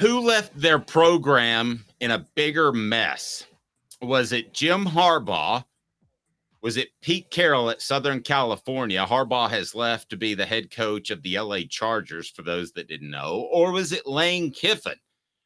Who 0.00 0.20
left 0.20 0.58
their 0.58 0.80
program 0.80 1.84
in 2.00 2.10
a 2.10 2.26
bigger 2.34 2.72
mess? 2.72 3.46
Was 4.02 4.32
it 4.32 4.52
Jim 4.52 4.84
Harbaugh? 4.84 5.64
Was 6.62 6.76
it 6.76 6.88
Pete 7.00 7.30
Carroll 7.30 7.70
at 7.70 7.80
Southern 7.80 8.20
California? 8.20 9.06
Harbaugh 9.06 9.50
has 9.50 9.74
left 9.74 10.08
to 10.10 10.16
be 10.16 10.34
the 10.34 10.46
head 10.46 10.70
coach 10.70 11.10
of 11.10 11.22
the 11.22 11.38
LA 11.38 11.58
Chargers, 11.68 12.28
for 12.28 12.42
those 12.42 12.72
that 12.72 12.88
didn't 12.88 13.10
know. 13.10 13.48
Or 13.52 13.70
was 13.70 13.92
it 13.92 14.06
Lane 14.06 14.50
Kiffin, 14.50 14.98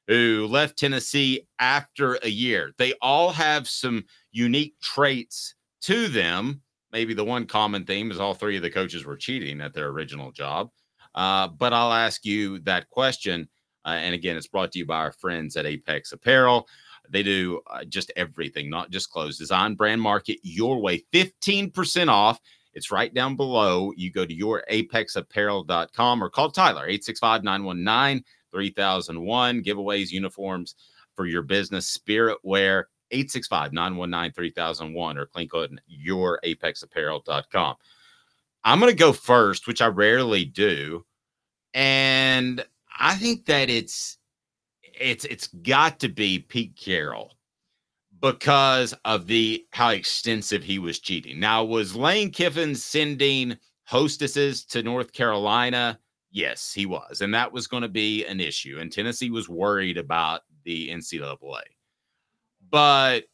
who 0.06 0.46
left 0.48 0.78
Tennessee 0.78 1.46
after 1.58 2.14
a 2.22 2.28
year? 2.28 2.72
They 2.78 2.94
all 3.02 3.30
have 3.33 3.69
some 3.69 4.05
unique 4.30 4.80
traits 4.80 5.56
to 5.83 6.08
them. 6.08 6.62
Maybe 6.91 7.12
the 7.12 7.24
one 7.24 7.46
common 7.46 7.84
theme 7.84 8.10
is 8.10 8.19
all 8.19 8.33
three 8.33 8.56
of 8.56 8.62
the 8.62 8.70
coaches 8.70 9.05
were 9.05 9.16
cheating 9.16 9.60
at 9.60 9.74
their 9.74 9.88
original 9.88 10.33
job. 10.33 10.70
Uh, 11.14 11.48
but 11.48 11.74
I'll 11.74 11.92
ask 11.92 12.24
you 12.24 12.60
that 12.60 12.88
question 12.88 13.48
uh, 13.84 13.91
and 13.91 14.14
again, 14.14 14.37
it's 14.37 14.46
brought 14.46 14.73
to 14.73 14.78
you 14.78 14.87
by 14.87 14.98
our 14.98 15.12
friends 15.12 15.56
at 15.56 15.66
Apex 15.66 16.12
Apparel. 16.12 16.69
They 17.10 17.22
do 17.22 17.61
uh, 17.69 17.84
just 17.84 18.12
everything, 18.16 18.69
not 18.69 18.91
just 18.91 19.11
clothes. 19.11 19.39
Design, 19.39 19.75
brand, 19.75 20.00
market 20.00 20.39
your 20.42 20.80
way. 20.80 21.05
15% 21.12 22.08
off. 22.08 22.41
It's 22.75 22.92
right 22.92 23.12
down 23.12 23.34
below. 23.34 23.92
You 23.97 24.12
go 24.12 24.27
to 24.27 24.34
your 24.34 24.64
apexapparel.com 24.70 26.22
or 26.22 26.30
call 26.30 26.50
Tyler 26.50 26.86
865 26.86 27.42
919 27.44 28.25
3001. 28.52 29.62
Giveaways, 29.62 30.11
uniforms 30.11 30.74
for 31.14 31.27
your 31.27 31.42
business, 31.42 31.89
spirit 31.89 32.39
wear 32.42 32.89
865 33.11 33.72
919 33.72 34.33
3001 34.33 35.19
or 35.19 35.27
click 35.27 35.55
on 35.55 35.80
your 35.86 36.41
apexapparel.com. 36.45 37.77
I'm 38.64 38.80
going 38.80 38.92
to 38.92 38.97
go 38.97 39.12
first, 39.12 39.67
which 39.67 39.80
I 39.80 39.86
rarely 39.86 40.45
do. 40.45 41.05
And 41.74 42.64
I 42.98 43.14
think 43.14 43.46
that 43.46 43.70
it's 43.70 44.18
it's 44.82 45.24
it's 45.24 45.46
got 45.46 46.00
to 46.00 46.08
be 46.08 46.41
Pete 46.41 46.77
Carroll 46.77 47.32
because 48.20 48.94
of 49.05 49.27
the 49.27 49.64
how 49.72 49.90
extensive 49.90 50.64
he 50.64 50.78
was 50.78 50.98
cheating. 50.98 51.38
Now, 51.38 51.64
was 51.64 51.94
Lane 51.94 52.30
Kiffin 52.30 52.74
sending 52.74 53.56
hostesses 53.84 54.64
to 54.66 54.82
North 54.82 55.12
Carolina? 55.12 55.98
Yes, 56.30 56.72
he 56.72 56.84
was, 56.86 57.20
and 57.20 57.32
that 57.34 57.52
was 57.52 57.66
going 57.66 57.82
to 57.82 57.88
be 57.88 58.24
an 58.27 58.40
issue. 58.40 58.78
And 58.80 58.92
Tennessee 58.92 59.30
was 59.30 59.48
worried 59.48 59.96
about 59.96 60.42
the 60.64 60.90
NCAA, 60.90 61.62
but 62.70 63.24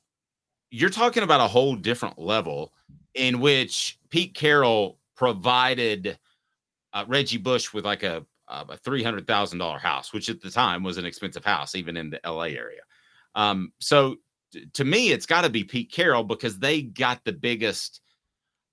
you're 0.70 0.90
talking 0.90 1.22
about 1.22 1.40
a 1.40 1.48
whole 1.48 1.74
different 1.74 2.18
level 2.18 2.72
in 3.14 3.40
which 3.40 3.98
Pete 4.10 4.34
Carroll 4.34 4.98
provided 5.16 6.18
uh, 6.92 7.04
Reggie 7.08 7.38
Bush 7.38 7.72
with 7.72 7.84
like 7.84 8.02
a 8.02 8.24
uh, 8.48 8.64
a 8.68 8.76
three 8.76 9.02
hundred 9.02 9.26
thousand 9.26 9.58
dollar 9.58 9.78
house, 9.78 10.12
which 10.12 10.28
at 10.28 10.40
the 10.40 10.50
time 10.50 10.82
was 10.82 10.98
an 10.98 11.06
expensive 11.06 11.44
house, 11.44 11.74
even 11.74 11.96
in 11.96 12.10
the 12.10 12.20
LA 12.24 12.44
area. 12.44 12.82
Um, 13.34 13.72
so 13.80 14.16
t- 14.52 14.66
to 14.74 14.84
me, 14.84 15.10
it's 15.10 15.26
got 15.26 15.42
to 15.42 15.50
be 15.50 15.64
Pete 15.64 15.92
Carroll 15.92 16.24
because 16.24 16.58
they 16.58 16.82
got 16.82 17.24
the 17.24 17.32
biggest 17.32 18.00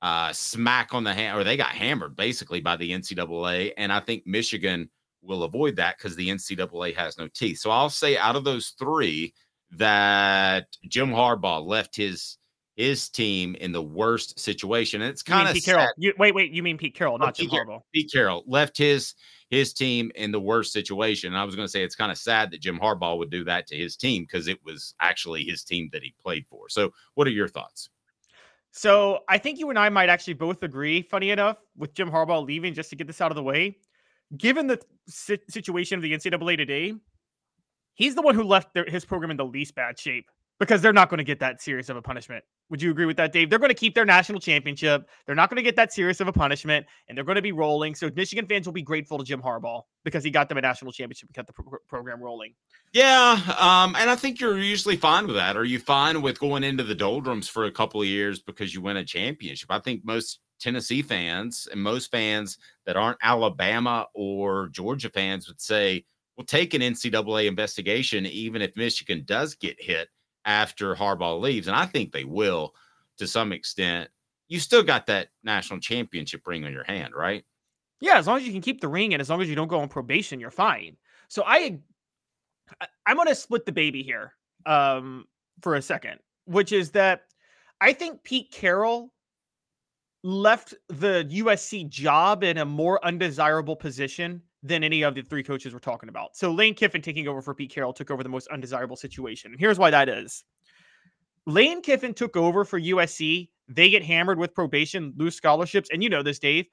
uh, 0.01 0.33
smack 0.33 0.93
on 0.93 1.03
the 1.03 1.13
hand, 1.13 1.37
or 1.37 1.43
they 1.43 1.57
got 1.57 1.69
hammered 1.69 2.15
basically 2.15 2.61
by 2.61 2.75
the 2.75 2.91
NCAA, 2.91 3.73
and 3.77 3.91
I 3.91 3.99
think 3.99 4.25
Michigan 4.25 4.89
will 5.21 5.43
avoid 5.43 5.75
that 5.75 5.97
because 5.97 6.15
the 6.15 6.29
NCAA 6.29 6.95
has 6.95 7.17
no 7.17 7.27
teeth. 7.27 7.59
So 7.59 7.69
I'll 7.69 7.89
say 7.89 8.17
out 8.17 8.35
of 8.35 8.43
those 8.43 8.73
three, 8.79 9.33
that 9.71 10.67
Jim 10.87 11.09
Harbaugh 11.11 11.65
left 11.65 11.95
his 11.95 12.37
his 12.75 13.09
team 13.09 13.55
in 13.55 13.71
the 13.71 13.81
worst 13.81 14.39
situation. 14.39 15.01
And 15.01 15.11
it's 15.11 15.21
kind 15.21 15.47
of 15.47 15.53
Pete 15.53 15.65
Carroll. 15.65 15.87
You, 15.97 16.13
wait, 16.17 16.33
wait, 16.33 16.51
you 16.51 16.63
mean 16.63 16.77
Pete 16.77 16.95
Carroll, 16.95 17.17
not 17.17 17.29
oh, 17.39 17.43
Jim 17.43 17.49
Harbaugh? 17.49 17.81
Pete 17.93 18.11
Carroll 18.11 18.43
left 18.47 18.77
his 18.77 19.13
his 19.51 19.73
team 19.73 20.11
in 20.15 20.31
the 20.31 20.39
worst 20.39 20.71
situation. 20.71 21.33
And 21.33 21.37
I 21.37 21.43
was 21.43 21.55
going 21.55 21.67
to 21.67 21.71
say 21.71 21.83
it's 21.83 21.95
kind 21.95 22.11
of 22.11 22.17
sad 22.17 22.51
that 22.51 22.61
Jim 22.61 22.79
Harbaugh 22.79 23.17
would 23.17 23.29
do 23.29 23.43
that 23.43 23.67
to 23.67 23.75
his 23.75 23.97
team 23.97 24.23
because 24.23 24.47
it 24.47 24.57
was 24.63 24.95
actually 25.01 25.43
his 25.43 25.63
team 25.63 25.89
that 25.91 26.01
he 26.01 26.15
played 26.19 26.47
for. 26.47 26.69
So, 26.69 26.91
what 27.15 27.27
are 27.27 27.31
your 27.31 27.49
thoughts? 27.49 27.89
So, 28.71 29.19
I 29.27 29.37
think 29.37 29.59
you 29.59 29.69
and 29.69 29.77
I 29.77 29.89
might 29.89 30.09
actually 30.09 30.35
both 30.35 30.63
agree, 30.63 31.01
funny 31.01 31.31
enough, 31.31 31.57
with 31.77 31.93
Jim 31.93 32.09
Harbaugh 32.09 32.43
leaving 32.43 32.73
just 32.73 32.89
to 32.91 32.95
get 32.95 33.07
this 33.07 33.19
out 33.19 33.29
of 33.29 33.35
the 33.35 33.43
way. 33.43 33.77
Given 34.37 34.67
the 34.67 34.81
situation 35.05 35.97
of 35.97 36.01
the 36.01 36.13
NCAA 36.13 36.55
today, 36.55 36.93
he's 37.93 38.15
the 38.15 38.21
one 38.21 38.35
who 38.35 38.43
left 38.43 38.73
their, 38.73 38.85
his 38.85 39.03
program 39.03 39.31
in 39.31 39.37
the 39.37 39.45
least 39.45 39.75
bad 39.75 39.99
shape 39.99 40.31
because 40.61 40.79
they're 40.79 40.93
not 40.93 41.09
going 41.09 41.17
to 41.17 41.23
get 41.23 41.39
that 41.39 41.59
serious 41.59 41.89
of 41.89 41.97
a 41.97 42.03
punishment. 42.03 42.45
Would 42.69 42.83
you 42.83 42.91
agree 42.91 43.07
with 43.07 43.17
that, 43.17 43.33
Dave? 43.33 43.49
They're 43.49 43.57
going 43.57 43.71
to 43.71 43.75
keep 43.75 43.95
their 43.95 44.05
national 44.05 44.39
championship. 44.39 45.09
They're 45.25 45.33
not 45.33 45.49
going 45.49 45.55
to 45.55 45.63
get 45.63 45.75
that 45.75 45.91
serious 45.91 46.19
of 46.19 46.27
a 46.27 46.31
punishment, 46.31 46.85
and 47.09 47.17
they're 47.17 47.25
going 47.25 47.37
to 47.37 47.41
be 47.41 47.51
rolling. 47.51 47.95
So 47.95 48.11
Michigan 48.15 48.45
fans 48.45 48.67
will 48.67 48.73
be 48.73 48.83
grateful 48.83 49.17
to 49.17 49.23
Jim 49.23 49.41
Harbaugh 49.41 49.81
because 50.05 50.23
he 50.23 50.29
got 50.29 50.49
them 50.49 50.59
a 50.59 50.61
national 50.61 50.91
championship 50.91 51.29
and 51.29 51.33
kept 51.33 51.47
the 51.47 51.53
pro- 51.53 51.79
program 51.89 52.21
rolling. 52.21 52.53
Yeah, 52.93 53.39
um, 53.59 53.95
and 53.95 54.07
I 54.07 54.15
think 54.15 54.39
you're 54.39 54.59
usually 54.59 54.97
fine 54.97 55.25
with 55.25 55.35
that. 55.35 55.57
Are 55.57 55.63
you 55.63 55.79
fine 55.79 56.21
with 56.21 56.39
going 56.39 56.63
into 56.63 56.83
the 56.83 56.93
doldrums 56.93 57.47
for 57.47 57.65
a 57.65 57.71
couple 57.71 57.99
of 57.99 58.07
years 58.07 58.39
because 58.39 58.71
you 58.71 58.81
win 58.81 58.97
a 58.97 59.03
championship? 59.03 59.71
I 59.71 59.79
think 59.79 60.05
most 60.05 60.41
Tennessee 60.59 61.01
fans 61.01 61.67
and 61.71 61.81
most 61.81 62.11
fans 62.11 62.59
that 62.85 62.95
aren't 62.95 63.17
Alabama 63.23 64.05
or 64.13 64.69
Georgia 64.69 65.09
fans 65.09 65.47
would 65.47 65.59
say, 65.59 66.05
"We'll 66.37 66.45
take 66.45 66.75
an 66.75 66.83
NCAA 66.83 67.47
investigation, 67.47 68.27
even 68.27 68.61
if 68.61 68.77
Michigan 68.77 69.23
does 69.25 69.55
get 69.55 69.81
hit." 69.81 70.07
After 70.45 70.95
Harbaugh 70.95 71.39
leaves, 71.39 71.67
and 71.67 71.75
I 71.75 71.85
think 71.85 72.11
they 72.11 72.25
will 72.25 72.73
to 73.17 73.27
some 73.27 73.51
extent. 73.51 74.09
You 74.47 74.59
still 74.59 74.83
got 74.83 75.07
that 75.07 75.29
national 75.43 75.79
championship 75.79 76.45
ring 76.45 76.65
on 76.65 76.73
your 76.73 76.83
hand, 76.83 77.13
right? 77.15 77.45
Yeah, 78.01 78.17
as 78.17 78.27
long 78.27 78.37
as 78.37 78.45
you 78.45 78.51
can 78.51 78.61
keep 78.61 78.81
the 78.81 78.87
ring 78.87 79.13
and 79.13 79.21
as 79.21 79.29
long 79.29 79.41
as 79.41 79.47
you 79.47 79.55
don't 79.55 79.67
go 79.67 79.79
on 79.79 79.87
probation, 79.87 80.39
you're 80.39 80.51
fine. 80.51 80.97
So 81.29 81.43
I, 81.45 81.79
I'm 83.05 83.15
going 83.15 83.27
to 83.27 83.35
split 83.35 83.65
the 83.65 83.71
baby 83.71 84.03
here 84.03 84.33
um, 84.65 85.25
for 85.61 85.75
a 85.75 85.81
second, 85.81 86.19
which 86.45 86.71
is 86.71 86.91
that 86.91 87.25
I 87.79 87.93
think 87.93 88.23
Pete 88.23 88.51
Carroll 88.51 89.13
left 90.23 90.73
the 90.89 91.27
USC 91.31 91.87
job 91.87 92.43
in 92.43 92.57
a 92.57 92.65
more 92.65 93.03
undesirable 93.05 93.75
position 93.75 94.41
than 94.63 94.83
any 94.83 95.01
of 95.01 95.15
the 95.15 95.21
three 95.21 95.43
coaches 95.43 95.73
we're 95.73 95.79
talking 95.79 96.09
about. 96.09 96.35
So 96.35 96.51
Lane 96.51 96.75
Kiffin 96.75 97.01
taking 97.01 97.27
over 97.27 97.41
for 97.41 97.53
Pete 97.55 97.71
Carroll 97.71 97.93
took 97.93 98.11
over 98.11 98.23
the 98.23 98.29
most 98.29 98.47
undesirable 98.49 98.95
situation. 98.95 99.51
And 99.51 99.59
here's 99.59 99.79
why 99.79 99.89
that 99.89 100.07
is. 100.07 100.43
Lane 101.47 101.81
Kiffin 101.81 102.13
took 102.13 102.37
over 102.37 102.63
for 102.63 102.79
USC. 102.79 103.49
They 103.67 103.89
get 103.89 104.03
hammered 104.03 104.37
with 104.37 104.53
probation, 104.53 105.13
lose 105.17 105.35
scholarships. 105.35 105.89
And 105.91 106.03
you 106.03 106.09
know 106.09 106.21
this, 106.21 106.37
Dave. 106.37 106.67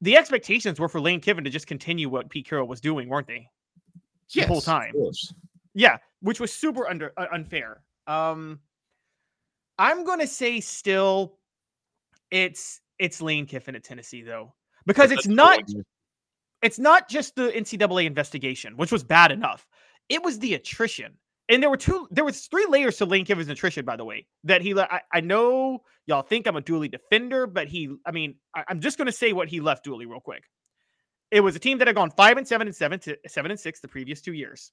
The 0.00 0.16
expectations 0.16 0.80
were 0.80 0.88
for 0.88 1.00
Lane 1.00 1.20
Kiffin 1.20 1.44
to 1.44 1.50
just 1.50 1.66
continue 1.66 2.08
what 2.08 2.30
Pete 2.30 2.48
Carroll 2.48 2.68
was 2.68 2.80
doing, 2.80 3.08
weren't 3.08 3.26
they? 3.26 3.48
Yes, 4.30 4.46
the 4.46 4.52
whole 4.52 4.60
time. 4.60 4.94
Yeah, 5.74 5.98
which 6.20 6.40
was 6.40 6.52
super 6.52 6.88
under 6.88 7.12
uh, 7.16 7.26
unfair. 7.32 7.82
Um, 8.06 8.60
I'm 9.78 10.04
going 10.04 10.20
to 10.20 10.26
say 10.26 10.60
still 10.60 11.38
it's 12.30 12.80
it's 12.98 13.20
Lane 13.20 13.46
Kiffin 13.46 13.74
at 13.74 13.84
Tennessee 13.84 14.22
though. 14.22 14.54
Because 14.86 15.10
it's 15.10 15.26
not 15.26 15.60
it's 16.62 16.78
not 16.78 17.08
just 17.08 17.36
the 17.36 17.48
NCAA 17.48 18.06
investigation, 18.06 18.76
which 18.76 18.92
was 18.92 19.04
bad 19.04 19.32
enough. 19.32 19.66
It 20.08 20.22
was 20.22 20.38
the 20.38 20.54
attrition. 20.54 21.14
And 21.48 21.62
there 21.62 21.70
were 21.70 21.78
two, 21.78 22.06
there 22.10 22.24
was 22.24 22.46
three 22.46 22.66
layers 22.68 22.98
to 22.98 23.06
Lane 23.06 23.24
Kiffin's 23.24 23.48
attrition, 23.48 23.84
by 23.84 23.96
the 23.96 24.04
way. 24.04 24.26
That 24.44 24.60
he, 24.60 24.78
I, 24.78 25.00
I 25.12 25.20
know 25.20 25.82
y'all 26.06 26.22
think 26.22 26.46
I'm 26.46 26.56
a 26.56 26.60
Dooley 26.60 26.88
defender, 26.88 27.46
but 27.46 27.68
he, 27.68 27.94
I 28.04 28.10
mean, 28.10 28.34
I, 28.54 28.64
am 28.68 28.80
just 28.80 28.98
going 28.98 29.06
to 29.06 29.12
say 29.12 29.32
what 29.32 29.48
he 29.48 29.60
left 29.60 29.84
Dooley 29.84 30.06
real 30.06 30.20
quick. 30.20 30.44
It 31.30 31.40
was 31.40 31.56
a 31.56 31.58
team 31.58 31.78
that 31.78 31.86
had 31.86 31.96
gone 31.96 32.10
five 32.10 32.36
and 32.36 32.46
seven 32.46 32.66
and 32.66 32.76
seven 32.76 32.98
to 33.00 33.16
seven 33.26 33.50
and 33.50 33.60
six 33.60 33.80
the 33.80 33.88
previous 33.88 34.20
two 34.20 34.32
years. 34.32 34.72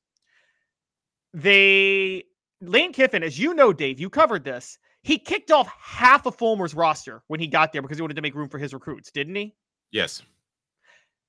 They, 1.33 2.23
Lane 2.61 2.93
Kiffin, 2.93 3.23
as 3.23 3.38
you 3.38 3.53
know, 3.53 3.71
Dave, 3.71 3.99
you 3.99 4.09
covered 4.09 4.43
this. 4.43 4.77
He 5.01 5.17
kicked 5.17 5.51
off 5.51 5.69
half 5.79 6.25
of 6.25 6.38
Fulmer's 6.38 6.73
roster 6.73 7.23
when 7.27 7.39
he 7.39 7.47
got 7.47 7.71
there 7.71 7.81
because 7.81 7.97
he 7.97 8.01
wanted 8.01 8.15
to 8.15 8.21
make 8.21 8.35
room 8.35 8.49
for 8.49 8.57
his 8.57 8.73
recruits, 8.73 9.11
didn't 9.11 9.35
he? 9.35 9.53
Yes. 9.91 10.23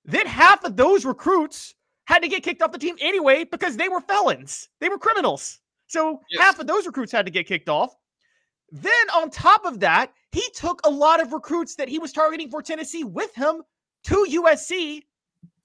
Then 0.06 0.26
half 0.26 0.64
of 0.64 0.76
those 0.76 1.05
recruits 1.05 1.75
had 2.05 2.20
to 2.20 2.29
get 2.29 2.43
kicked 2.43 2.62
off 2.62 2.73
the 2.73 2.79
team 2.79 2.97
anyway 3.00 3.44
because 3.44 3.76
they 3.76 3.88
were 3.88 4.00
felons. 4.00 4.69
They 4.81 4.88
were 4.88 4.99
criminals. 4.99 5.61
So 5.88 6.20
yes. 6.31 6.43
half 6.43 6.58
of 6.58 6.67
those 6.67 6.87
recruits 6.87 7.12
had 7.12 7.26
to 7.26 7.32
get 7.32 7.47
kicked 7.47 7.69
off. 7.69 7.94
Then 8.70 8.93
on 9.14 9.31
top 9.31 9.64
of 9.64 9.81
that, 9.81 10.12
he 10.32 10.43
took 10.55 10.81
a 10.85 10.91
lot 10.91 11.20
of 11.20 11.32
recruits 11.32 11.76
that 11.76 11.88
he 11.88 11.99
was 11.99 12.12
targeting 12.12 12.50
for 12.50 12.62
Tennessee 12.62 13.05
with 13.05 13.35
him 13.35 13.62
to 14.05 14.26
USC, 14.31 15.03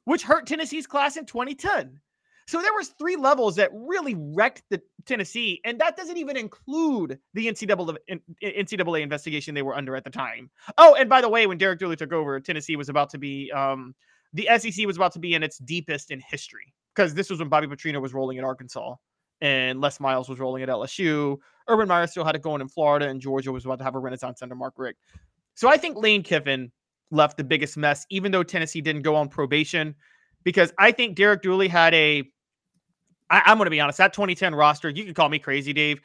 which 0.05 0.23
hurt 0.23 0.47
Tennessee's 0.47 0.87
class 0.87 1.17
in 1.17 1.25
2010. 1.25 1.99
So 2.47 2.61
there 2.61 2.73
was 2.73 2.89
three 2.89 3.15
levels 3.15 3.55
that 3.55 3.69
really 3.73 4.15
wrecked 4.17 4.63
the 4.69 4.81
Tennessee, 5.05 5.61
and 5.63 5.79
that 5.79 5.95
doesn't 5.95 6.17
even 6.17 6.35
include 6.35 7.19
the 7.33 7.47
NCAA, 7.47 7.97
NCAA 8.43 9.01
investigation 9.01 9.55
they 9.55 9.61
were 9.61 9.75
under 9.75 9.95
at 9.95 10.03
the 10.03 10.09
time. 10.09 10.49
Oh, 10.77 10.95
and 10.95 11.09
by 11.09 11.21
the 11.21 11.29
way, 11.29 11.47
when 11.47 11.57
Derek 11.57 11.79
Dooley 11.79 11.95
took 11.95 12.11
over, 12.11 12.39
Tennessee 12.39 12.75
was 12.75 12.89
about 12.89 13.09
to 13.11 13.17
be 13.17 13.51
um, 13.51 13.95
the 14.33 14.47
SEC 14.57 14.85
was 14.85 14.95
about 14.95 15.11
to 15.13 15.19
be 15.19 15.33
in 15.33 15.43
its 15.43 15.57
deepest 15.57 16.11
in 16.11 16.19
history 16.19 16.73
because 16.95 17.13
this 17.13 17.29
was 17.29 17.39
when 17.39 17.49
Bobby 17.49 17.67
Petrino 17.67 18.01
was 18.01 18.13
rolling 18.13 18.37
at 18.37 18.43
Arkansas 18.43 18.95
and 19.41 19.81
Les 19.81 19.99
Miles 19.99 20.29
was 20.29 20.39
rolling 20.39 20.63
at 20.63 20.69
LSU. 20.69 21.37
Urban 21.67 21.87
Meyer 21.87 22.07
still 22.07 22.23
had 22.23 22.35
it 22.35 22.41
going 22.41 22.61
in 22.61 22.67
Florida, 22.67 23.07
and 23.07 23.19
Georgia 23.19 23.51
was 23.51 23.65
about 23.65 23.79
to 23.79 23.83
have 23.83 23.95
a 23.95 23.99
renaissance 23.99 24.41
under 24.41 24.55
Mark 24.55 24.75
Richt. 24.77 24.99
So 25.55 25.67
I 25.67 25.77
think 25.77 25.97
Lane 25.97 26.23
Kiffin 26.23 26.71
left 27.09 27.37
the 27.37 27.43
biggest 27.43 27.75
mess, 27.75 28.05
even 28.09 28.31
though 28.31 28.43
Tennessee 28.43 28.81
didn't 28.81 29.01
go 29.01 29.15
on 29.15 29.27
probation, 29.27 29.95
because 30.43 30.71
I 30.77 30.91
think 30.91 31.15
Derek 31.15 31.41
Dooley 31.41 31.67
had 31.67 31.93
a. 31.93 32.23
I, 33.29 33.41
I'm 33.45 33.57
going 33.57 33.65
to 33.65 33.71
be 33.71 33.79
honest, 33.79 33.97
that 33.97 34.13
2010 34.13 34.53
roster, 34.53 34.89
you 34.89 35.05
can 35.05 35.13
call 35.13 35.29
me 35.29 35.39
crazy, 35.39 35.73
Dave. 35.73 36.01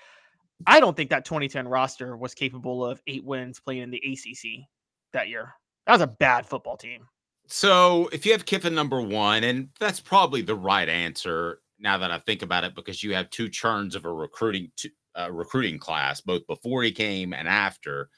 I 0.67 0.81
don't 0.81 0.97
think 0.97 1.11
that 1.11 1.25
2010 1.25 1.69
roster 1.69 2.17
was 2.17 2.35
capable 2.35 2.85
of 2.85 3.01
eight 3.07 3.25
wins 3.25 3.61
playing 3.61 3.83
in 3.83 3.91
the 3.91 3.99
ACC 3.99 4.67
that 5.13 5.29
year. 5.29 5.53
That 5.87 5.93
was 5.93 6.01
a 6.01 6.07
bad 6.07 6.47
football 6.47 6.77
team. 6.77 7.07
So 7.49 8.09
if 8.13 8.27
you 8.27 8.33
have 8.33 8.45
Kiffin 8.45 8.75
number 8.75 9.01
one, 9.01 9.45
and 9.45 9.69
that's 9.79 10.01
probably 10.01 10.43
the 10.43 10.55
right 10.55 10.89
answer 10.89 11.61
now 11.79 11.99
that 11.99 12.11
I 12.11 12.19
think 12.19 12.43
about 12.43 12.65
it, 12.65 12.75
because 12.75 13.03
you 13.03 13.15
have 13.15 13.31
two 13.31 13.49
churns 13.49 13.95
of 13.95 14.05
a 14.05 14.13
recruiting 14.13 14.73
uh, 15.19 15.31
recruiting 15.33 15.79
class, 15.79 16.21
both 16.21 16.47
before 16.47 16.83
he 16.83 16.93
came 16.93 17.33
and 17.33 17.49
after. 17.49 18.11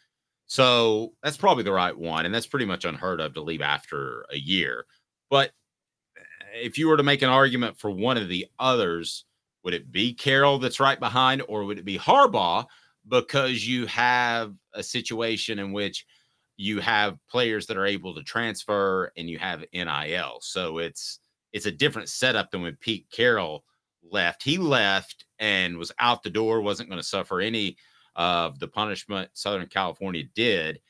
So 0.47 1.13
that's 1.23 1.37
probably 1.37 1.65
the 1.65 1.73
right 1.73 1.97
one, 1.97 2.27
and 2.27 2.35
that's 2.35 2.47
pretty 2.47 2.67
much 2.67 2.85
unheard 2.85 3.21
of 3.21 3.35
to 3.35 3.43
leave 3.43 3.63
after 3.63 4.25
a 4.33 4.37
year. 4.37 4.87
But 5.31 5.53
eh, 6.19 6.61
if 6.63 6.79
you 6.79 6.89
were 6.89 6.97
to 6.97 7.03
make 7.03 7.23
an 7.23 7.31
argument 7.31 7.79
for 7.79 7.91
one 7.91 8.17
of 8.17 8.29
the 8.29 8.47
others, 8.59 9.25
would 9.65 9.75
it 9.75 9.93
be 9.93 10.15
Carroll 10.15 10.59
that's 10.59 10.81
right 10.81 10.99
behind, 10.99 11.43
or 11.49 11.65
would 11.65 11.79
it 11.79 11.85
be 11.85 11.99
Harbaugh? 11.99 12.67
Because 13.07 13.67
you 13.67 13.87
have 13.87 14.55
a 14.75 14.83
situation 14.83 15.59
in 15.59 15.73
which 15.73 16.07
you 16.59 16.81
have 16.81 17.19
players 17.31 17.67
that 17.67 17.79
are 17.79 17.87
able 17.87 18.15
to 18.15 18.23
transfer 18.23 19.13
and 19.17 19.31
you 19.31 19.39
have 19.39 19.65
NIL. 19.73 20.39
So 20.41 20.79
it's 20.79 21.21
it's 21.53 21.67
a 21.67 21.73
different 21.73 22.11
setup 22.11 22.51
than 22.51 22.63
when 22.63 22.77
Pete 22.77 23.07
Carroll 23.11 23.65
left. 24.03 24.43
He 24.43 24.59
left 24.59 25.25
and 25.39 25.79
was 25.79 25.93
out 25.99 26.23
the 26.23 26.29
door, 26.29 26.61
wasn't 26.61 26.91
going 26.91 27.01
to 27.01 27.07
suffer 27.07 27.41
any 27.41 27.77
of 28.17 28.59
the 28.59 28.69
punishment 28.69 29.31
Southern 29.33 29.69
California 29.69 30.25
did. 30.35 30.81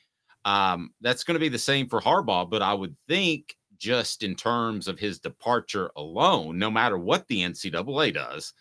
Um, 0.44 0.94
that's 1.02 1.22
going 1.22 1.34
to 1.34 1.40
be 1.40 1.50
the 1.50 1.58
same 1.58 1.86
for 1.86 2.00
Harbaugh, 2.00 2.48
but 2.48 2.62
I 2.62 2.72
would 2.72 2.96
think 3.06 3.54
just 3.76 4.22
in 4.22 4.34
terms 4.34 4.88
of 4.88 4.98
his 4.98 5.20
departure 5.20 5.90
alone, 5.96 6.58
no 6.58 6.70
matter 6.70 6.96
what 6.96 7.28
the 7.28 7.42
NCAA 7.42 8.14
does, 8.14 8.54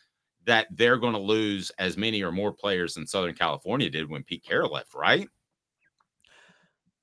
that 0.46 0.68
they're 0.72 0.98
going 0.98 1.14
to 1.14 1.20
lose 1.20 1.72
as 1.80 1.98
many 1.98 2.22
or 2.22 2.32
more 2.32 2.52
players 2.52 2.94
than 2.94 3.08
Southern 3.08 3.34
California 3.34 3.90
did 3.90 4.10
when 4.10 4.24
Pete 4.24 4.44
Carroll 4.44 4.74
left, 4.74 4.94
right? 4.94 5.30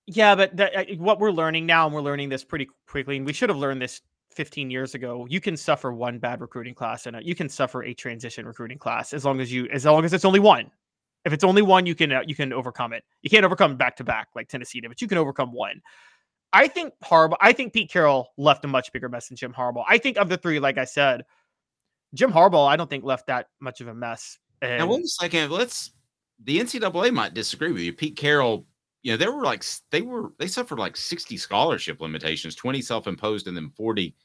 Yeah, 0.06 0.35
but 0.35 0.59
uh, 0.61 0.85
what 0.99 1.19
we're 1.19 1.31
learning 1.31 1.67
now, 1.67 1.87
and 1.87 1.95
we're 1.95 2.03
learning 2.03 2.29
this 2.29 2.45
pretty 2.45 2.69
quickly, 2.87 3.17
and 3.17 3.25
we 3.25 3.33
should 3.33 3.49
have 3.49 3.59
learned 3.59 3.81
this 3.81 4.03
15 4.33 4.71
years 4.71 4.95
ago. 4.95 5.27
You 5.31 5.41
can 5.41 5.56
suffer 5.56 5.93
one 5.93 6.19
bad 6.19 6.41
recruiting 6.41 6.75
class, 6.75 7.06
and 7.06 7.17
you 7.23 7.35
can 7.35 7.49
suffer 7.49 7.83
a 7.85 7.95
transition 7.95 8.47
recruiting 8.47 8.79
class 8.79 9.15
as 9.15 9.25
long 9.25 9.41
as 9.41 9.51
you, 9.51 9.67
as 9.73 9.85
long 9.85 10.05
as 10.05 10.12
it's 10.12 10.25
only 10.25 10.41
one. 10.41 10.71
If 11.25 11.33
it's 11.33 11.45
only 11.45 11.62
one, 11.62 11.87
you 11.87 11.95
can 11.95 12.12
uh, 12.12 12.23
you 12.27 12.35
can 12.35 12.53
overcome 12.53 12.93
it. 12.93 13.03
You 13.23 13.31
can't 13.31 13.47
overcome 13.47 13.77
back 13.77 13.97
to 13.97 14.05
back 14.05 14.29
like 14.35 14.49
Tennessee 14.49 14.81
did, 14.81 14.89
but 14.89 15.01
you 15.01 15.09
can 15.09 15.17
overcome 15.17 15.53
one. 15.53 15.81
I 16.53 16.69
think 16.69 16.93
Harbaugh. 17.03 17.37
I 17.41 17.53
think 17.53 17.73
Pete 17.73 17.91
Carroll 17.91 18.29
left 18.37 18.65
a 18.65 18.69
much 18.69 18.93
bigger 18.93 19.09
mess 19.09 19.29
than 19.29 19.37
Jim 19.37 19.55
Harbaugh. 19.55 19.85
I 19.89 19.97
think 19.97 20.19
of 20.19 20.29
the 20.29 20.37
three, 20.37 20.61
like 20.61 20.77
I 20.77 20.85
said, 20.85 21.25
Jim 22.12 22.31
Harbaugh. 22.31 22.69
I 22.69 22.77
don't 22.77 22.91
think 22.91 23.05
left 23.05 23.29
that 23.29 23.47
much 23.59 23.81
of 23.81 23.89
a 23.89 23.95
mess. 23.95 24.39
And 24.61 24.81
now, 24.81 24.87
wait 24.87 25.05
a 25.05 25.09
second. 25.09 25.51
Let's. 25.51 25.93
The 26.43 26.59
NCAA 26.59 27.12
might 27.12 27.33
disagree 27.33 27.73
with 27.73 27.83
you. 27.83 27.93
Pete 27.93 28.17
Carroll 28.17 28.67
you 29.05 29.12
know, 29.12 29.19
they 29.19 29.29
were 29.29 29.45
like 29.45 29.62
they 29.91 30.01
were 30.01 30.33
they 30.39 30.49
suffered 30.49 30.79
like 30.79 30.97
60 30.97 31.37
scholarship 31.37 32.01
limitations, 32.01 32.55
20 32.55 32.81
self-imposed, 32.81 33.47
and 33.47 33.56
then 33.56 33.71
40 33.77 34.17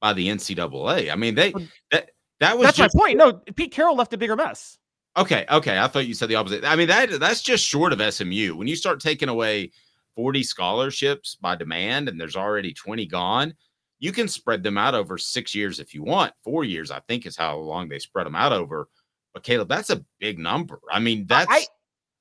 by 0.00 0.14
the 0.14 0.26
NCAA. 0.26 1.12
I 1.12 1.14
mean, 1.16 1.34
they 1.34 1.52
that 1.90 2.10
that 2.40 2.58
was 2.58 2.66
that's 2.66 2.78
just, 2.78 2.96
my 2.96 3.00
point. 3.00 3.18
No, 3.18 3.34
Pete 3.54 3.72
Carroll 3.72 3.94
left 3.94 4.14
a 4.14 4.16
bigger 4.16 4.34
mess. 4.34 4.78
Okay, 5.18 5.44
okay. 5.50 5.78
I 5.78 5.86
thought 5.86 6.06
you 6.06 6.14
said 6.14 6.30
the 6.30 6.36
opposite. 6.36 6.64
I 6.64 6.76
mean, 6.76 6.88
that 6.88 7.20
that's 7.20 7.42
just 7.42 7.62
short 7.62 7.92
of 7.92 8.14
SMU. 8.14 8.56
When 8.56 8.66
you 8.66 8.74
start 8.74 9.00
taking 9.00 9.28
away 9.28 9.70
40 10.16 10.42
scholarships 10.42 11.34
by 11.34 11.54
demand 11.54 12.08
and 12.08 12.18
there's 12.18 12.36
already 12.36 12.72
20 12.72 13.04
gone, 13.06 13.52
you 13.98 14.12
can 14.12 14.28
spread 14.28 14.62
them 14.62 14.78
out 14.78 14.94
over 14.94 15.18
six 15.18 15.54
years 15.54 15.78
if 15.78 15.92
you 15.92 16.02
want. 16.02 16.32
Four 16.42 16.64
years, 16.64 16.90
I 16.90 17.00
think, 17.00 17.26
is 17.26 17.36
how 17.36 17.58
long 17.58 17.90
they 17.90 17.98
spread 17.98 18.26
them 18.26 18.34
out 18.34 18.52
over. 18.52 18.88
But 19.34 19.42
Caleb, 19.42 19.68
that's 19.68 19.90
a 19.90 20.02
big 20.18 20.38
number. 20.38 20.80
I 20.90 21.00
mean, 21.00 21.26
that's 21.26 21.50
I, 21.50 21.66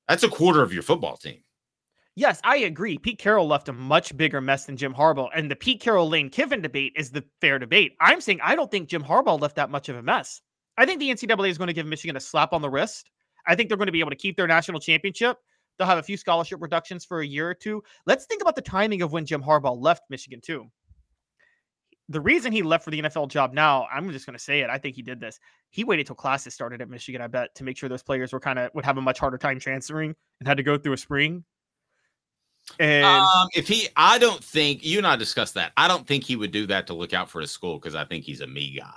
that's 0.10 0.24
a 0.24 0.30
quarter 0.30 0.62
of 0.62 0.74
your 0.74 0.84
football 0.84 1.16
team. 1.16 1.42
Yes, 2.16 2.42
I 2.44 2.58
agree. 2.58 2.98
Pete 2.98 3.20
Carroll 3.20 3.48
left 3.48 3.70
a 3.70 3.74
much 3.74 4.16
bigger 4.18 4.42
mess 4.42 4.66
than 4.66 4.76
Jim 4.76 4.94
Harbaugh, 4.94 5.30
and 5.34 5.50
the 5.50 5.56
Pete 5.56 5.80
Carroll 5.80 6.10
Lane 6.10 6.30
Kiffin 6.30 6.62
debate 6.62 6.92
is 6.98 7.12
the 7.12 7.24
fair 7.40 7.58
debate. 7.58 7.94
I'm 8.02 8.20
saying 8.20 8.40
I 8.44 8.56
don't 8.56 8.70
think 8.70 8.90
Jim 8.90 9.04
Harbaugh 9.04 9.40
left 9.40 9.56
that 9.56 9.70
much 9.70 9.88
of 9.88 9.96
a 9.96 10.04
mess. 10.04 10.42
I 10.78 10.86
think 10.86 11.00
the 11.00 11.10
NCAA 11.10 11.50
is 11.50 11.58
going 11.58 11.68
to 11.68 11.74
give 11.74 11.86
Michigan 11.86 12.18
a 12.18 12.20
slap 12.20 12.52
on 12.52 12.62
the 12.62 12.70
wrist. 12.70 13.10
I 13.48 13.56
think 13.56 13.70
they're 13.70 13.78
going 13.78 13.88
to 13.88 13.94
be 13.94 14.02
able 14.02 14.12
to 14.12 14.18
keep 14.18 14.36
their 14.36 14.48
national 14.48 14.82
championship. 14.82 15.38
They'll 15.78 15.88
have 15.88 15.98
a 15.98 16.04
few 16.04 16.18
scholarship 16.18 16.62
reductions 16.62 17.06
for 17.06 17.22
a 17.22 17.26
year 17.26 17.50
or 17.50 17.54
two. 17.54 17.82
Let's 18.06 18.26
think 18.26 18.42
about 18.42 18.56
the 18.56 18.62
timing 18.62 19.02
of 19.02 19.14
when 19.14 19.26
Jim 19.26 19.42
Harbaugh 19.42 19.82
left 19.82 20.04
Michigan 20.10 20.42
too. 20.42 20.70
The 22.10 22.20
reason 22.20 22.52
he 22.52 22.62
left 22.62 22.84
for 22.84 22.92
the 22.92 23.02
NFL 23.02 23.30
job 23.30 23.54
now, 23.54 23.88
I'm 23.92 24.12
just 24.12 24.26
going 24.26 24.38
to 24.38 24.44
say 24.44 24.60
it. 24.60 24.70
I 24.70 24.78
think 24.78 24.98
he 24.98 25.02
did 25.02 25.22
this. 25.22 25.40
He 25.70 25.86
waited 25.86 26.08
till 26.08 26.16
classes 26.16 26.54
started 26.54 26.82
at 26.82 26.90
Michigan, 26.90 27.22
I 27.22 27.28
bet, 27.28 27.56
to 27.56 27.64
make 27.64 27.78
sure 27.78 27.88
those 27.88 28.04
players 28.04 28.34
were 28.34 28.40
kind 28.42 28.60
of 28.60 28.70
would 28.74 28.84
have 28.84 28.98
a 28.98 29.02
much 29.02 29.18
harder 29.18 29.38
time 29.38 29.60
transferring 29.60 30.14
and 30.40 30.48
had 30.48 30.58
to 30.58 30.64
go 30.64 30.78
through 30.78 30.94
a 30.94 30.98
spring 30.98 31.46
and 32.80 33.06
um, 33.06 33.48
if 33.54 33.68
he, 33.68 33.88
I 33.96 34.18
don't 34.18 34.44
think 34.44 34.86
you 34.86 34.98
and 34.98 35.08
I 35.08 35.16
discussed 35.16 35.56
that. 35.56 35.74
I 35.78 35.88
don't 35.88 36.08
think 36.08 36.24
he 36.24 36.36
would 36.36 36.52
do 36.52 36.66
that 36.68 36.88
to 36.88 36.94
look 36.94 37.14
out 37.14 37.30
for 37.30 37.42
his 37.42 37.52
school 37.52 37.78
because 37.78 37.96
I 37.96 38.06
think 38.06 38.24
he's 38.24 38.42
a 38.42 38.48
me 38.48 38.78
guy. 38.80 38.94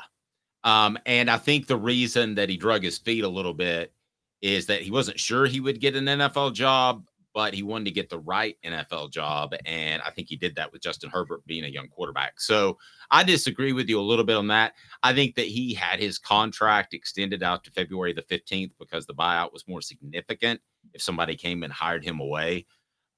Um, 0.65 0.99
and 1.07 1.31
I 1.31 1.37
think 1.37 1.67
the 1.67 1.77
reason 1.77 2.35
that 2.37 2.49
he 2.49 2.57
drug 2.57 2.83
his 2.83 2.99
feet 2.99 3.25
a 3.25 3.29
little 3.29 3.55
bit 3.55 3.93
is 4.41 4.67
that 4.67 4.83
he 4.83 4.91
wasn't 4.91 5.21
sure 5.21 5.47
he 5.47 5.61
would 5.61 5.81
get 5.81 5.97
an 5.97 6.07
NFL 6.07 6.55
job, 6.55 7.07
but 7.35 7.53
he 7.53 7.63
wanted 7.63 7.87
to 7.87 7.91
get 7.91 8.09
the 8.09 8.19
right 8.19 8.57
NFL 8.65 9.11
job. 9.11 9.55
And 9.67 10.01
I 10.03 10.11
think 10.11 10.29
he 10.29 10.37
did 10.37 10.55
that 10.57 10.73
with 10.73 10.83
Justin 10.83 11.11
Herbert 11.11 11.45
being 11.47 11.65
a 11.65 11.69
young 11.69 11.89
quarterback. 11.89 12.41
So 12.41 12.79
I 13.11 13.25
disagree 13.25 13.73
with 13.73 13.89
you 13.89 14.01
a 14.01 14.03
little 14.03 14.25
bit 14.25 14.37
on 14.37 14.47
that. 14.49 14.75
I 15.03 15.13
think 15.13 15.35
that 15.35 15.47
he 15.47 15.75
had 15.75 15.99
his 15.99 16.19
contract 16.19 16.95
extended 16.95 17.43
out 17.43 17.65
to 17.65 17.71
February 17.71 18.13
the 18.13 18.23
15th 18.23 18.73
because 18.79 19.05
the 19.05 19.15
buyout 19.15 19.53
was 19.53 19.69
more 19.69 19.83
significant 19.83 20.61
if 20.94 21.03
somebody 21.03 21.37
came 21.37 21.63
and 21.63 21.73
hired 21.73 22.05
him 22.05 22.21
away. 22.21 22.67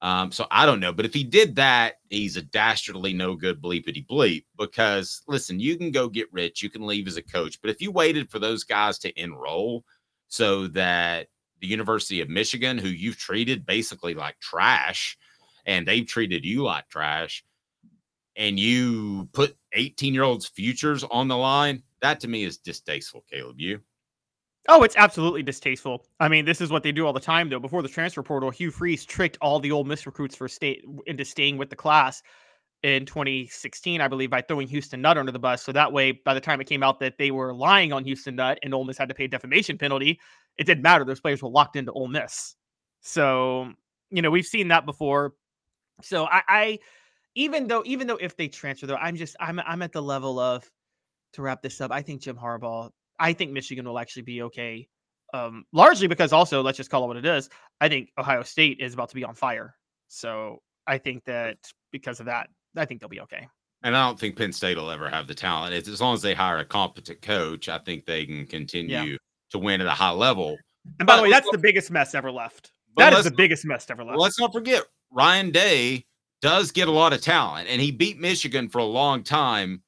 Um, 0.01 0.31
so 0.31 0.45
I 0.51 0.65
don't 0.65 0.79
know, 0.79 0.93
but 0.93 1.05
if 1.05 1.13
he 1.13 1.23
did 1.23 1.55
that, 1.55 1.95
he's 2.09 2.37
a 2.37 2.41
dastardly 2.43 3.13
no 3.13 3.35
good 3.35 3.61
bleepity 3.61 4.05
bleep. 4.05 4.45
Because 4.57 5.23
listen, 5.27 5.59
you 5.59 5.75
can 5.77 5.91
go 5.91 6.07
get 6.07 6.31
rich, 6.31 6.61
you 6.61 6.69
can 6.69 6.85
leave 6.85 7.07
as 7.07 7.17
a 7.17 7.23
coach, 7.23 7.59
but 7.61 7.71
if 7.71 7.81
you 7.81 7.91
waited 7.91 8.29
for 8.29 8.39
those 8.39 8.63
guys 8.63 8.99
to 8.99 9.21
enroll 9.21 9.83
so 10.27 10.67
that 10.67 11.27
the 11.61 11.67
University 11.67 12.21
of 12.21 12.29
Michigan, 12.29 12.77
who 12.77 12.89
you've 12.89 13.17
treated 13.17 13.65
basically 13.65 14.13
like 14.13 14.39
trash, 14.39 15.17
and 15.65 15.87
they've 15.87 16.05
treated 16.05 16.45
you 16.45 16.63
like 16.63 16.87
trash, 16.89 17.43
and 18.35 18.59
you 18.59 19.27
put 19.33 19.57
18 19.73 20.13
year 20.13 20.23
olds' 20.23 20.47
futures 20.47 21.03
on 21.05 21.27
the 21.27 21.37
line, 21.37 21.81
that 22.01 22.19
to 22.19 22.27
me 22.27 22.43
is 22.43 22.57
distasteful, 22.57 23.25
Caleb. 23.31 23.59
You. 23.59 23.79
Oh, 24.69 24.83
it's 24.83 24.97
absolutely 24.97 25.43
distasteful. 25.43 26.05
I 26.19 26.27
mean, 26.27 26.43
this 26.43 26.59
is 26.59 26.69
what 26.71 26.83
they 26.83 26.91
do 26.91 27.05
all 27.05 27.13
the 27.13 27.21
time, 27.21 27.49
though. 27.49 27.59
Before 27.59 27.81
the 27.81 27.87
transfer 27.87 28.21
portal, 28.21 28.49
Hugh 28.49 28.69
Freeze 28.69 29.05
tricked 29.05 29.37
all 29.41 29.59
the 29.59 29.71
Ole 29.71 29.85
Miss 29.85 30.05
recruits 30.05 30.35
for 30.35 30.49
state 30.49 30.83
into 31.05 31.23
staying 31.23 31.57
with 31.57 31.69
the 31.69 31.75
class 31.75 32.21
in 32.83 33.05
2016, 33.05 34.01
I 34.01 34.09
believe, 34.09 34.29
by 34.29 34.41
throwing 34.41 34.67
Houston 34.67 35.01
Nutt 35.01 35.17
under 35.17 35.31
the 35.31 35.39
bus. 35.39 35.63
So 35.63 35.71
that 35.71 35.93
way, 35.93 36.11
by 36.11 36.33
the 36.33 36.41
time 36.41 36.59
it 36.59 36.67
came 36.67 36.83
out 36.83 36.99
that 36.99 37.17
they 37.17 37.31
were 37.31 37.53
lying 37.53 37.93
on 37.93 38.03
Houston 38.03 38.35
Nutt 38.35 38.59
and 38.61 38.73
Ole 38.73 38.83
Miss 38.83 38.97
had 38.97 39.07
to 39.07 39.15
pay 39.15 39.23
a 39.23 39.29
defamation 39.29 39.77
penalty, 39.77 40.19
it 40.57 40.65
didn't 40.65 40.83
matter. 40.83 41.05
Those 41.05 41.21
players 41.21 41.41
were 41.41 41.49
locked 41.49 41.77
into 41.77 41.93
Ole 41.93 42.09
Miss. 42.09 42.55
So, 42.99 43.71
you 44.09 44.21
know, 44.21 44.29
we've 44.31 44.45
seen 44.45 44.67
that 44.67 44.85
before. 44.85 45.33
So 46.01 46.25
I, 46.25 46.41
I 46.47 46.79
even 47.35 47.67
though, 47.67 47.83
even 47.85 48.05
though 48.05 48.17
if 48.17 48.35
they 48.35 48.49
transfer 48.49 48.85
though, 48.85 48.95
I'm 48.95 49.15
just 49.15 49.37
I'm 49.39 49.59
I'm 49.61 49.81
at 49.81 49.93
the 49.93 50.01
level 50.01 50.39
of 50.39 50.69
to 51.33 51.41
wrap 51.41 51.61
this 51.61 51.79
up. 51.79 51.91
I 51.91 52.01
think 52.01 52.21
Jim 52.21 52.35
Harbaugh 52.35 52.91
I 53.19 53.33
think 53.33 53.51
Michigan 53.51 53.85
will 53.85 53.99
actually 53.99 54.23
be 54.23 54.41
okay. 54.43 54.87
Um, 55.33 55.65
largely 55.73 56.07
because 56.07 56.31
also, 56.31 56.61
let's 56.61 56.77
just 56.77 56.89
call 56.89 57.03
it 57.03 57.07
what 57.07 57.17
it 57.17 57.25
is. 57.25 57.49
I 57.81 57.89
think 57.89 58.09
Ohio 58.17 58.43
State 58.43 58.77
is 58.79 58.93
about 58.93 59.09
to 59.09 59.15
be 59.15 59.23
on 59.23 59.35
fire. 59.35 59.75
So 60.07 60.61
I 60.85 60.97
think 60.97 61.25
that 61.25 61.57
because 61.91 62.19
of 62.19 62.27
that, 62.27 62.49
I 62.75 62.85
think 62.85 63.01
they'll 63.01 63.09
be 63.09 63.21
okay. 63.21 63.47
And 63.83 63.95
I 63.95 64.07
don't 64.07 64.19
think 64.19 64.37
Penn 64.37 64.53
State 64.53 64.77
will 64.77 64.89
ever 64.89 65.09
have 65.09 65.27
the 65.27 65.35
talent. 65.35 65.73
It's, 65.73 65.87
as 65.87 66.01
long 66.01 66.13
as 66.13 66.21
they 66.21 66.33
hire 66.33 66.57
a 66.59 66.65
competent 66.65 67.21
coach, 67.21 67.69
I 67.69 67.77
think 67.79 68.05
they 68.05 68.25
can 68.25 68.45
continue 68.47 68.95
yeah. 68.95 69.17
to 69.51 69.59
win 69.59 69.81
at 69.81 69.87
a 69.87 69.91
high 69.91 70.11
level. 70.11 70.57
And 70.99 71.05
by 71.05 71.13
but, 71.13 71.17
the 71.17 71.23
way, 71.23 71.29
that's 71.31 71.49
the 71.51 71.57
biggest 71.57 71.91
mess 71.91 72.15
ever 72.15 72.31
left. 72.31 72.71
That 72.95 73.13
is 73.13 73.25
the 73.25 73.31
biggest 73.31 73.65
mess 73.65 73.85
ever 73.89 74.03
left. 74.03 74.17
Let's 74.17 74.39
not 74.39 74.51
forget 74.51 74.83
Ryan 75.11 75.51
Day 75.51 76.05
does 76.41 76.71
get 76.71 76.87
a 76.87 76.91
lot 76.91 77.13
of 77.13 77.21
talent, 77.21 77.67
and 77.69 77.81
he 77.81 77.91
beat 77.91 78.19
Michigan 78.19 78.69
for 78.69 78.79
a 78.79 78.85
long 78.85 79.23
time 79.23 79.83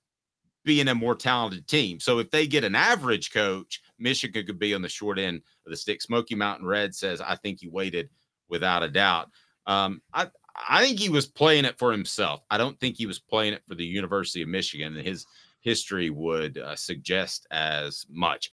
being 0.70 0.88
a 0.90 0.94
more 0.94 1.16
talented 1.16 1.68
team. 1.68 2.00
So 2.00 2.20
if 2.20 2.30
they 2.30 2.46
get 2.46 2.64
an 2.64 2.76
average 2.76 3.34
coach, 3.34 3.82
Michigan 3.98 4.46
could 4.46 4.60
be 4.60 4.76
on 4.76 4.84
the 4.84 4.88
short 4.88 5.18
end 5.18 5.42
of 5.66 5.72
the 5.72 5.76
stick. 5.76 6.00
Smoky 6.00 6.36
Mountain 6.36 6.68
Red 6.68 6.94
says, 6.94 7.22
I 7.22 7.38
think 7.38 7.60
he 7.60 7.68
waited 7.68 8.08
without 8.50 8.84
a 8.84 8.88
doubt. 8.88 9.32
Um, 9.66 10.00
I, 10.14 10.28
I 10.70 10.86
think 10.86 11.00
he 11.00 11.10
was 11.10 11.26
playing 11.26 11.66
it 11.66 11.80
for 11.80 11.92
himself. 11.92 12.44
I 12.52 12.60
don't 12.60 12.80
think 12.80 12.98
he 12.98 13.08
was 13.08 13.18
playing 13.18 13.54
it 13.54 13.64
for 13.68 13.74
the 13.74 13.84
University 13.84 14.44
of 14.44 14.50
Michigan. 14.50 14.94
His 14.94 15.26
history 15.62 16.12
would 16.12 16.60
uh, 16.60 16.76
suggest 16.76 17.48
as 17.50 18.06
much. 18.08 18.48